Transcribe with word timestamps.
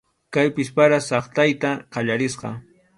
Kaypis 0.37 0.71
para 0.79 0.99
saqtayta 1.11 1.77
qallarisqa. 1.95 2.57